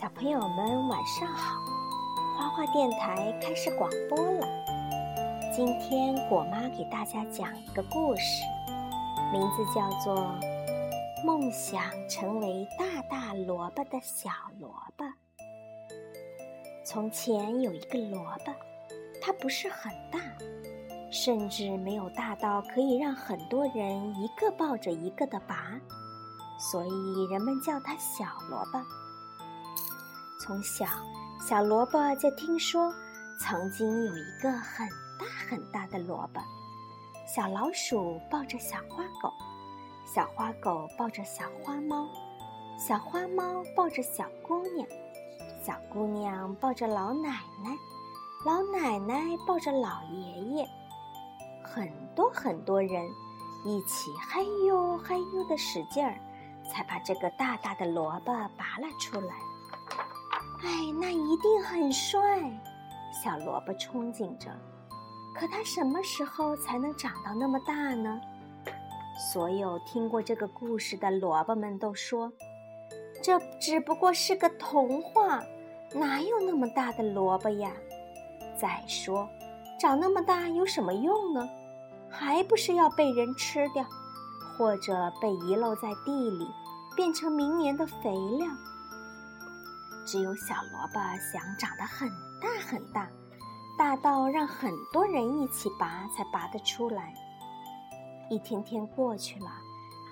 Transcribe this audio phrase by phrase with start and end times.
[0.00, 1.60] 小朋友们晚上好，
[2.34, 4.48] 花花电台开始广播了。
[5.54, 8.42] 今天果妈给大家讲一个故事，
[9.30, 10.16] 名字叫做
[11.22, 15.04] 《梦想成为大大萝卜的小萝卜》。
[16.82, 18.54] 从前有一个萝卜，
[19.20, 20.18] 它不是很大，
[21.12, 25.78] 甚至没有大到可以让很多人一个抱着一个的拔，
[26.58, 28.80] 所以人们叫它小萝卜。
[30.50, 30.84] 从小，
[31.40, 32.92] 小萝卜就听说，
[33.38, 36.40] 曾经有一个很大很大的萝卜。
[37.24, 39.32] 小老鼠抱着小花狗，
[40.04, 42.04] 小花狗抱着小花猫，
[42.76, 44.84] 小花猫抱着小姑娘，
[45.64, 47.30] 小姑娘抱着老奶
[47.62, 47.70] 奶，
[48.44, 50.68] 老奶奶抱着老爷爷。
[51.62, 53.08] 很多很多人
[53.64, 56.18] 一起嗨呦嗨呦的使劲儿，
[56.68, 59.32] 才把这个大大的萝卜拔了出来。
[60.62, 62.20] 哎，那一定很帅！
[63.12, 64.50] 小萝卜憧憬着。
[65.34, 68.20] 可它什么时候才能长到那么大呢？
[69.32, 72.32] 所有听过这个故事的萝卜们都说，
[73.22, 75.42] 这只不过是个童话，
[75.94, 77.70] 哪有那么大的萝卜呀？
[78.58, 79.28] 再说，
[79.78, 81.48] 长那么大有什么用呢？
[82.10, 83.84] 还不是要被人吃掉，
[84.56, 86.46] 或者被遗漏在地里，
[86.96, 88.46] 变成明年的肥料。
[90.06, 92.08] 只有小萝卜想长得很
[92.40, 93.08] 大很大，
[93.78, 97.14] 大到让很多人一起拔才拔得出来。
[98.28, 99.50] 一天天过去了，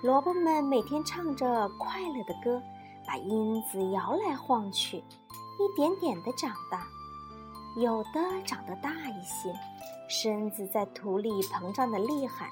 [0.03, 2.61] 萝卜们每天唱着快乐的歌，
[3.07, 6.85] 把缨子摇来晃去，一点点地长大。
[7.77, 9.53] 有的长得大一些，
[10.09, 12.49] 身子在土里膨胀得厉害，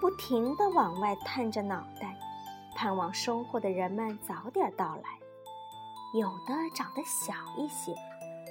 [0.00, 2.16] 不停地往外探着脑袋，
[2.76, 5.18] 盼望收获的人们早点到来。
[6.12, 7.94] 有的长得小一些，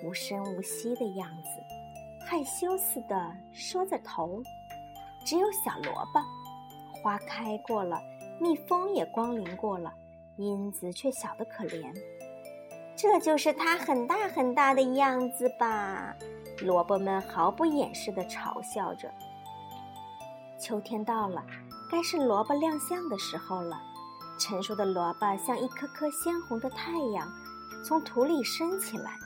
[0.01, 4.41] 无声无息的样子，害羞似的缩着头。
[5.25, 6.21] 只有小萝卜，
[7.03, 7.99] 花开过了，
[8.39, 9.93] 蜜蜂也光临过了，
[10.37, 11.93] 因子却小得可怜。
[12.95, 16.15] 这就是它很大很大的样子吧？
[16.61, 19.13] 萝卜们毫不掩饰地嘲笑着。
[20.57, 21.45] 秋天到了，
[21.91, 23.81] 该是萝卜亮相的时候了。
[24.39, 27.29] 成熟的萝卜像一颗颗鲜红的太阳。
[27.83, 29.17] 从土里升起来，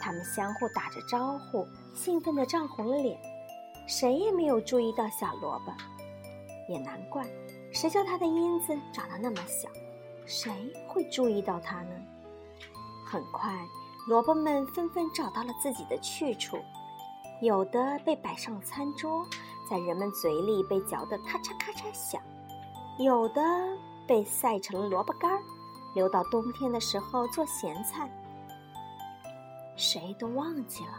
[0.00, 3.18] 他们相互打着招呼，兴奋地涨红了脸。
[3.86, 5.72] 谁也没有注意到小萝卜，
[6.68, 7.26] 也难怪，
[7.72, 9.68] 谁叫它的缨子长得那么小？
[10.24, 10.52] 谁
[10.88, 11.90] 会注意到它呢？
[13.04, 13.52] 很快，
[14.06, 16.56] 萝卜们纷纷找到了自己的去处，
[17.42, 19.26] 有的被摆上餐桌，
[19.68, 22.20] 在人们嘴里被嚼得咔嚓咔嚓响；
[22.98, 23.42] 有的
[24.06, 25.42] 被晒成了萝卜干儿。
[25.94, 28.10] 留到冬天的时候做咸菜。
[29.76, 30.92] 谁都忘记了，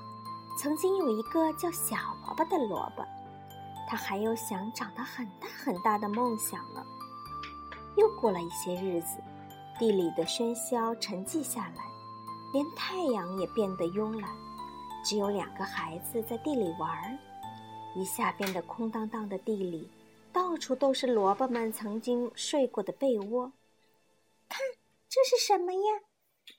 [0.60, 1.96] 曾经有一个叫小
[2.26, 3.06] 萝卜的萝卜，
[3.88, 6.84] 他还有想长得很大很大的梦想呢。
[7.96, 9.22] 又过了一些日子，
[9.78, 11.84] 地里的喧嚣沉寂下来，
[12.52, 14.30] 连太阳也变得慵懒，
[15.06, 17.18] 只有两个孩子在地里玩儿。
[17.96, 19.88] 一下变得空荡荡的地里，
[20.32, 23.52] 到处都是萝卜们曾经睡过的被窝。
[25.14, 26.02] 这是什么呀？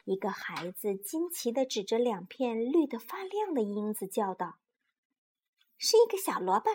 [0.04, 4.60] 一个孩子惊奇地指着两片绿得发亮的缨子叫道
[5.76, 6.70] ：“是一个小萝卜。”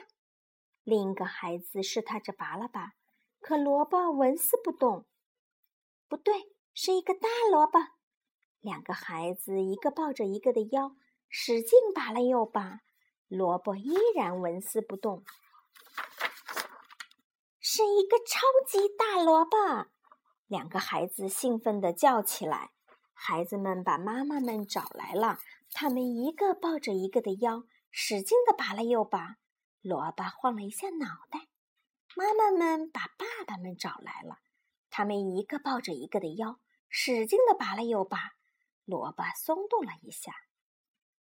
[0.83, 2.95] 另一个孩子试探着拔了拔，
[3.39, 5.05] 可萝卜纹丝不动。
[6.09, 7.79] 不对，是一个大萝卜。
[8.59, 10.97] 两个孩子一个抱着一个的腰，
[11.29, 12.81] 使劲拔了又拔，
[13.29, 15.23] 萝卜依然纹丝不动。
[17.61, 19.87] 是一个超级大萝卜。
[20.49, 22.71] 两个孩子兴奋地叫起来，
[23.13, 25.37] 孩子们把妈妈们找来了，
[25.71, 29.37] 他们一个抱着一个的腰，使劲地拔了又拔。
[29.83, 31.41] 萝卜晃了一下脑袋。
[32.15, 34.39] 妈妈们把爸爸们找来了，
[34.89, 36.59] 他们一个抱着一个的腰，
[36.89, 38.31] 使劲地拔了又拔。
[38.85, 40.33] 萝卜松动了一下。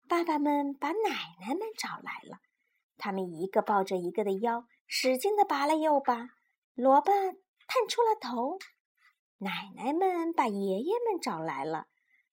[0.08, 2.38] 爸爸们把奶奶们找来了，
[2.96, 6.30] 他们一个抱着一个的腰，使劲地拔了又拔。
[6.72, 7.12] 萝卜
[7.66, 8.58] 探出了头。
[9.38, 11.86] 奶奶们把爷爷们找来了，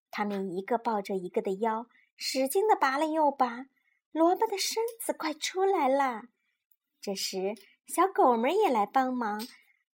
[0.09, 1.85] 他们一个抱着一个的腰，
[2.15, 3.67] 使劲地拔了又拔。
[4.11, 6.23] 萝卜的身子快出来了。
[7.01, 7.55] 这时，
[7.85, 9.45] 小狗们也来帮忙，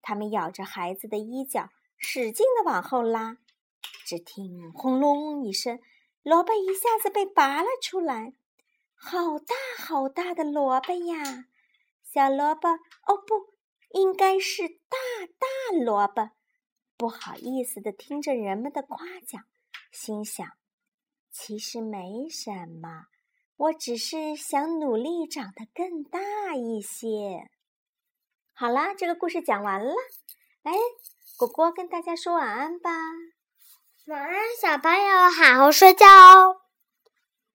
[0.02, 3.38] 它们咬着孩子的衣角，使劲地往后拉。
[4.06, 5.80] 只听“轰隆”一声，
[6.24, 8.34] 萝卜一下子被拔了出来。
[8.96, 11.46] 好大好大的萝卜呀！
[12.04, 13.56] 小萝卜，哦不，
[14.00, 14.98] 应该是大
[15.40, 16.30] 大萝卜。
[17.02, 19.42] 不好意思的听着人们的夸奖，
[19.92, 20.48] 心想：
[21.32, 23.08] 其实没什么，
[23.58, 27.50] 我只是想努力长得更大一些。
[28.54, 29.92] 好啦，这个故事讲完了，
[30.62, 30.74] 来，
[31.40, 32.92] 果果跟大家说晚安吧。
[34.06, 36.62] 晚安，小朋友，好好睡觉哦。